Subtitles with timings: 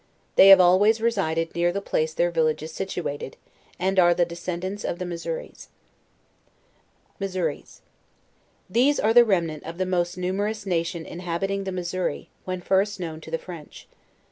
[0.35, 3.35] They have always resided near the place their village is sit uated,
[3.77, 5.67] and are the descendants of the Missouris.
[7.19, 7.81] MISSOURIS.
[8.67, 12.99] These are the remnant of the most numer ous nation inhabiting the Missouri, when first
[12.99, 13.87] known to the French.